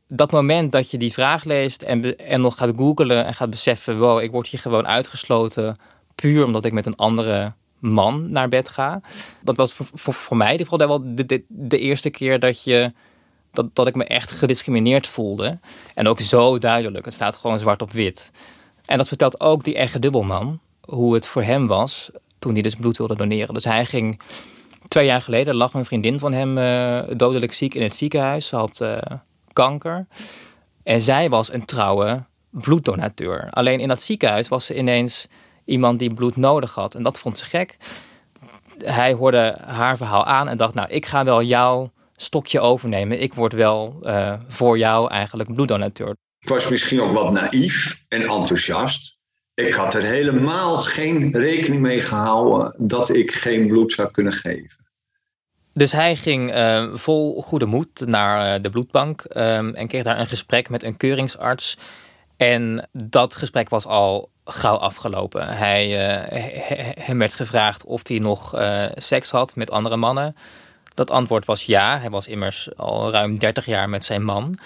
Dat 0.08 0.32
moment 0.32 0.72
dat 0.72 0.90
je 0.90 0.98
die 0.98 1.12
vraag 1.12 1.44
leest 1.44 1.82
en, 1.82 2.18
en 2.18 2.40
nog 2.40 2.56
gaat 2.56 2.72
googlen 2.76 3.26
en 3.26 3.34
gaat 3.34 3.50
beseffen, 3.50 3.98
wow, 3.98 4.20
ik 4.20 4.30
word 4.30 4.46
hier 4.46 4.60
gewoon 4.60 4.86
uitgesloten 4.86 5.76
puur 6.14 6.44
omdat 6.44 6.64
ik 6.64 6.72
met 6.72 6.86
een 6.86 6.96
andere 6.96 7.52
man 7.80 8.30
naar 8.30 8.48
bed 8.48 8.68
ga. 8.68 9.00
Dat 9.40 9.56
was 9.56 9.72
voor, 9.72 9.86
voor, 9.92 10.14
voor 10.14 10.36
mij 10.36 10.52
in 10.52 10.58
ieder 10.58 10.88
wel 10.88 11.02
de, 11.14 11.44
de, 11.48 11.78
eerste 11.78 12.10
keer 12.10 12.38
dat, 12.38 12.64
je, 12.64 12.92
dat, 13.52 13.74
dat 13.74 13.86
ik 13.86 13.94
me 13.94 14.04
echt 14.04 14.30
gediscrimineerd 14.30 15.06
voelde. 15.06 15.58
En 15.94 16.08
ook 16.08 16.20
zo 16.20 16.58
duidelijk. 16.58 17.04
Het 17.04 17.14
staat 17.14 17.36
gewoon 17.36 17.58
zwart 17.58 17.82
op 17.82 17.92
wit. 17.92 18.32
En 18.84 18.98
dat 18.98 19.08
vertelt 19.08 19.40
ook 19.40 19.64
die 19.64 19.74
echte 19.74 19.98
dubbelman, 19.98 20.60
hoe 20.80 21.14
het 21.14 21.26
voor 21.26 21.42
hem 21.42 21.66
was 21.66 22.10
toen 22.38 22.52
hij 22.52 22.62
dus 22.62 22.74
bloed 22.74 22.96
wilde 22.96 23.16
doneren. 23.16 23.54
Dus 23.54 23.64
hij 23.64 23.84
ging 23.84 24.20
twee 24.88 25.06
jaar 25.06 25.22
geleden, 25.22 25.56
lag 25.56 25.74
een 25.74 25.84
vriendin 25.84 26.18
van 26.18 26.32
hem 26.32 26.58
uh, 26.58 27.16
dodelijk 27.16 27.52
ziek 27.52 27.74
in 27.74 27.82
het 27.82 27.94
ziekenhuis. 27.94 28.46
Ze 28.46 28.56
had 28.56 28.80
uh, 28.82 28.98
kanker. 29.52 30.06
En 30.82 31.00
zij 31.00 31.28
was 31.28 31.52
een 31.52 31.64
trouwe 31.64 32.22
bloeddonateur. 32.50 33.50
Alleen 33.50 33.80
in 33.80 33.88
dat 33.88 34.02
ziekenhuis 34.02 34.48
was 34.48 34.66
ze 34.66 34.76
ineens 34.76 35.28
iemand 35.70 35.98
die 35.98 36.14
bloed 36.14 36.36
nodig 36.36 36.74
had. 36.74 36.94
En 36.94 37.02
dat 37.02 37.18
vond 37.18 37.38
ze 37.38 37.44
gek. 37.44 37.76
Hij 38.78 39.12
hoorde 39.12 39.58
haar 39.66 39.96
verhaal 39.96 40.24
aan 40.24 40.48
en 40.48 40.56
dacht, 40.56 40.74
nou, 40.74 40.88
ik 40.90 41.06
ga 41.06 41.24
wel 41.24 41.42
jouw 41.42 41.92
stokje 42.16 42.60
overnemen. 42.60 43.22
Ik 43.22 43.34
word 43.34 43.52
wel 43.52 43.98
uh, 44.02 44.32
voor 44.48 44.78
jou 44.78 45.10
eigenlijk 45.10 45.54
bloeddonateur. 45.54 46.16
Ik 46.38 46.48
was 46.48 46.68
misschien 46.68 47.00
ook 47.00 47.12
wat 47.12 47.32
naïef 47.32 48.04
en 48.08 48.20
enthousiast. 48.20 49.16
Ik 49.54 49.72
had 49.72 49.94
er 49.94 50.02
helemaal 50.02 50.78
geen 50.78 51.32
rekening 51.32 51.80
mee 51.80 52.00
gehouden 52.00 52.74
dat 52.78 53.14
ik 53.14 53.32
geen 53.32 53.66
bloed 53.66 53.92
zou 53.92 54.10
kunnen 54.10 54.32
geven. 54.32 54.78
Dus 55.74 55.92
hij 55.92 56.16
ging 56.16 56.54
uh, 56.54 56.94
vol 56.94 57.42
goede 57.42 57.66
moed 57.66 58.06
naar 58.06 58.56
uh, 58.56 58.62
de 58.62 58.70
bloedbank 58.70 59.24
um, 59.36 59.74
en 59.74 59.86
kreeg 59.88 60.02
daar 60.02 60.20
een 60.20 60.26
gesprek 60.26 60.68
met 60.68 60.82
een 60.82 60.96
keuringsarts. 60.96 61.76
En 62.36 62.88
dat 62.92 63.36
gesprek 63.36 63.68
was 63.68 63.86
al 63.86 64.30
gauw 64.52 64.76
afgelopen. 64.76 65.48
Hij, 65.48 65.88
uh, 65.90 67.04
hem 67.04 67.18
werd 67.18 67.34
gevraagd 67.34 67.84
of 67.84 68.08
hij 68.08 68.18
nog 68.18 68.54
seks 68.94 69.30
had 69.30 69.56
met 69.56 69.70
andere 69.70 69.96
mannen. 69.96 70.36
Dat 70.94 71.10
antwoord 71.10 71.44
was 71.44 71.64
ja. 71.64 72.00
Hij 72.00 72.10
was 72.10 72.26
immers 72.26 72.68
al 72.76 73.10
ruim 73.10 73.38
30 73.38 73.66
jaar 73.66 73.88
met 73.88 74.04
zijn 74.04 74.24
man. 74.24 74.58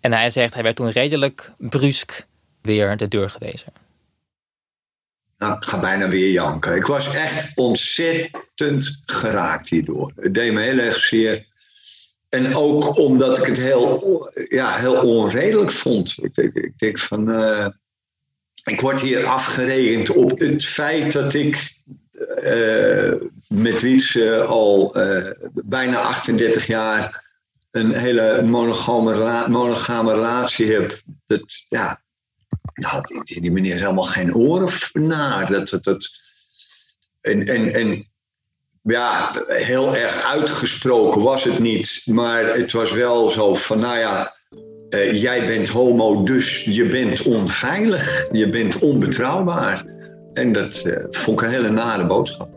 En 0.00 0.12
hij 0.12 0.30
zegt, 0.30 0.54
hij 0.54 0.62
werd 0.62 0.76
toen 0.76 0.90
redelijk 0.90 1.52
brusk 1.58 2.26
weer 2.62 2.96
de 2.96 3.08
deur 3.08 3.30
gewezen. 3.30 3.72
Nou, 5.38 5.56
ik 5.56 5.64
ga 5.64 5.80
bijna 5.80 6.08
weer 6.08 6.30
janken. 6.30 6.76
Ik 6.76 6.86
was 6.86 7.14
echt 7.14 7.56
ontzettend 7.56 9.02
geraakt 9.06 9.68
hierdoor. 9.68 10.12
Het 10.16 10.34
deed 10.34 10.52
me 10.52 10.62
heel 10.62 10.78
erg 10.78 10.98
zeer. 10.98 11.46
En 12.28 12.56
ook 12.56 12.98
omdat 12.98 13.38
ik 13.38 13.44
het 13.44 13.58
heel, 13.58 14.30
ja, 14.48 14.76
heel 14.76 15.00
onredelijk 15.00 15.72
vond. 15.72 16.18
Ik 16.22 16.34
denk, 16.34 16.54
ik 16.54 16.78
denk 16.78 16.98
van. 16.98 17.28
Uh, 17.28 17.66
ik 18.64 18.80
word 18.80 19.00
hier 19.00 19.26
afgerekend 19.26 20.10
op 20.10 20.38
het 20.38 20.64
feit 20.64 21.12
dat 21.12 21.34
ik 21.34 21.76
uh, 22.42 23.12
met 23.48 23.80
Wietse 23.80 24.42
al 24.42 24.98
uh, 24.98 25.30
bijna 25.52 26.00
38 26.00 26.66
jaar 26.66 27.22
een 27.70 27.92
hele 27.92 28.42
monogame, 28.42 29.48
monogame 29.48 30.14
relatie 30.14 30.72
heb. 30.72 31.00
Dat, 31.24 31.66
ja, 31.68 32.00
nou, 32.74 33.22
die, 33.24 33.40
die 33.40 33.52
meneer 33.52 33.74
is 33.74 33.80
helemaal 33.80 34.04
geen 34.04 34.34
oren 34.34 34.72
naar. 34.92 35.50
Dat, 35.50 35.68
dat, 35.68 35.84
dat, 35.84 36.10
en, 37.20 37.46
en, 37.46 37.70
en 37.70 38.10
ja, 38.82 39.42
heel 39.46 39.96
erg 39.96 40.24
uitgesproken 40.24 41.20
was 41.20 41.44
het 41.44 41.58
niet. 41.58 42.02
Maar 42.04 42.44
het 42.44 42.72
was 42.72 42.92
wel 42.92 43.30
zo 43.30 43.54
van, 43.54 43.78
nou 43.78 43.98
ja, 43.98 44.36
uh, 44.94 45.20
jij 45.20 45.46
bent 45.46 45.68
homo, 45.68 46.22
dus 46.22 46.64
je 46.64 46.86
bent 46.86 47.22
onveilig. 47.22 48.28
Je 48.32 48.48
bent 48.48 48.78
onbetrouwbaar. 48.78 49.84
En 50.34 50.52
dat 50.52 50.82
uh, 50.86 50.96
vond 51.10 51.40
ik 51.40 51.46
een 51.46 51.52
hele 51.52 51.70
nare 51.70 52.06
boodschap. 52.06 52.48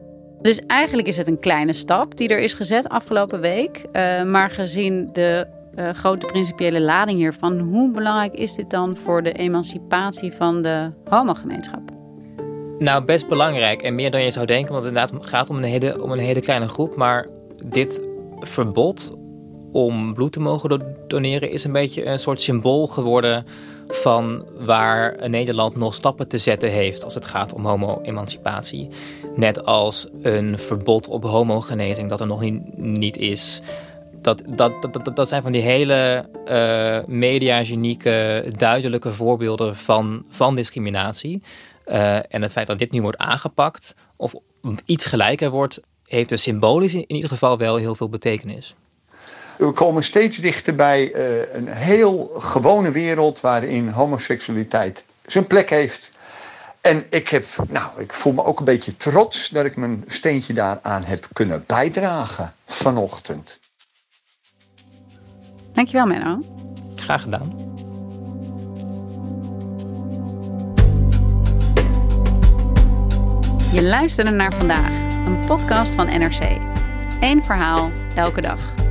Dus 0.41 0.59
eigenlijk 0.67 1.07
is 1.07 1.17
het 1.17 1.27
een 1.27 1.39
kleine 1.39 1.73
stap 1.73 2.17
die 2.17 2.29
er 2.29 2.39
is 2.39 2.53
gezet 2.53 2.89
afgelopen 2.89 3.41
week. 3.41 3.81
Uh, 3.93 4.23
maar 4.23 4.49
gezien 4.49 5.09
de 5.13 5.47
uh, 5.75 5.89
grote 5.89 6.25
principiële 6.25 6.81
lading 6.81 7.17
hiervan. 7.17 7.59
Hoe 7.59 7.91
belangrijk 7.91 8.33
is 8.33 8.53
dit 8.53 8.69
dan 8.69 8.97
voor 8.97 9.23
de 9.23 9.31
emancipatie 9.31 10.31
van 10.31 10.61
de 10.61 10.91
homogemeenschap? 11.09 11.81
Nou, 12.77 13.05
best 13.05 13.27
belangrijk 13.27 13.81
en 13.81 13.95
meer 13.95 14.11
dan 14.11 14.23
je 14.23 14.31
zou 14.31 14.45
denken, 14.45 14.73
want 14.73 14.85
het 14.85 14.93
inderdaad 14.93 15.25
gaat 15.25 15.49
om 15.49 15.57
een 15.57 15.63
hele, 15.63 16.03
om 16.03 16.11
een 16.11 16.19
hele 16.19 16.41
kleine 16.41 16.67
groep. 16.67 16.95
Maar 16.95 17.27
dit 17.65 18.03
verbod 18.39 19.13
om 19.75 20.13
bloed 20.13 20.31
te 20.31 20.39
mogen 20.39 20.95
doneren 21.07 21.51
is 21.51 21.63
een 21.63 21.71
beetje 21.71 22.05
een 22.05 22.19
soort 22.19 22.41
symbool 22.41 22.87
geworden 22.87 23.45
van 23.87 24.45
waar 24.57 25.29
Nederland 25.29 25.75
nog 25.75 25.93
stappen 25.93 26.27
te 26.27 26.37
zetten 26.37 26.69
heeft 26.69 27.03
als 27.03 27.13
het 27.13 27.25
gaat 27.25 27.53
om 27.53 27.65
homo-emancipatie. 27.65 28.87
Net 29.35 29.65
als 29.65 30.07
een 30.21 30.59
verbod 30.59 31.07
op 31.07 31.23
homogenezing 31.23 32.09
dat 32.09 32.19
er 32.19 32.27
nog 32.27 32.41
niet, 32.75 33.17
is 33.17 33.61
dat, 34.21 34.43
dat, 34.47 34.81
dat, 34.81 35.15
dat 35.15 35.27
zijn 35.27 35.41
van 35.41 35.51
die 35.51 35.61
hele 35.61 36.29
uh, 36.49 37.15
mediagenieke, 37.15 38.45
duidelijke 38.57 39.11
voorbeelden 39.11 39.75
van, 39.75 40.25
van 40.29 40.55
discriminatie. 40.55 41.41
Uh, 41.87 42.15
en 42.15 42.41
het 42.41 42.51
feit 42.51 42.67
dat 42.67 42.79
dit 42.79 42.91
nu 42.91 43.01
wordt 43.01 43.17
aangepakt 43.17 43.95
of 44.15 44.33
iets 44.85 45.05
gelijker 45.05 45.49
wordt, 45.49 45.81
heeft 46.05 46.29
dus 46.29 46.41
symbolisch 46.41 46.93
in, 46.93 47.05
in 47.07 47.15
ieder 47.15 47.29
geval 47.29 47.57
wel 47.57 47.75
heel 47.75 47.95
veel 47.95 48.09
betekenis. 48.09 48.75
We 49.57 49.71
komen 49.71 50.03
steeds 50.03 50.37
dichter 50.37 50.75
bij 50.75 51.13
uh, 51.13 51.53
een 51.53 51.67
heel 51.67 52.31
gewone 52.37 52.91
wereld 52.91 53.41
waarin 53.41 53.89
homoseksualiteit 53.89 55.03
zijn 55.25 55.47
plek 55.47 55.69
heeft. 55.69 56.11
En 56.81 57.05
ik, 57.09 57.27
heb, 57.27 57.45
nou, 57.67 58.01
ik 58.01 58.13
voel 58.13 58.33
me 58.33 58.43
ook 58.43 58.59
een 58.59 58.65
beetje 58.65 58.95
trots 58.95 59.49
dat 59.49 59.65
ik 59.65 59.75
mijn 59.75 60.03
steentje 60.07 60.53
daaraan 60.53 61.03
heb 61.03 61.27
kunnen 61.33 61.63
bijdragen 61.67 62.53
vanochtend. 62.65 63.59
Dankjewel, 65.73 66.05
Menno. 66.05 66.41
Graag 66.95 67.21
gedaan. 67.21 67.73
Je 73.71 73.83
luisterde 73.83 74.31
naar 74.31 74.53
vandaag, 74.53 74.91
een 75.25 75.39
podcast 75.47 75.91
van 75.91 76.05
NRC. 76.05 76.57
Eén 77.19 77.45
verhaal, 77.45 77.91
elke 78.15 78.41
dag. 78.41 78.84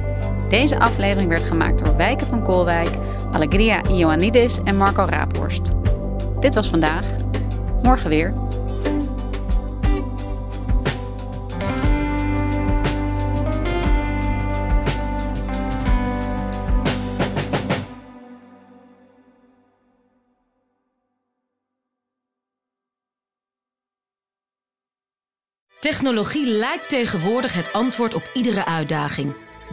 Deze 0.48 0.78
aflevering 0.78 1.28
werd 1.28 1.42
gemaakt 1.42 1.84
door 1.84 1.96
Wijken 1.96 2.26
van 2.26 2.42
Koolwijk, 2.42 2.90
Alegria 3.32 3.82
Ioannidis 3.84 4.62
en 4.64 4.76
Marco 4.76 5.04
Raaphorst. 5.08 5.62
Dit 6.40 6.54
was 6.54 6.68
vandaag. 6.68 7.06
Morgen 7.82 8.10
weer. 8.10 8.32
Technologie 25.84 26.46
lijkt 26.46 26.88
tegenwoordig 26.88 27.54
het 27.54 27.72
antwoord 27.72 28.14
op 28.14 28.30
iedere 28.32 28.64
uitdaging. 28.64 29.43